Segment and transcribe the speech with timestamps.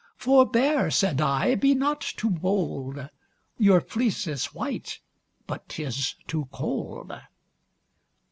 [0.17, 3.07] Forbear (said I) be not too bold,
[3.59, 4.99] Your fleect is white,
[5.45, 7.11] but 'tis too cold.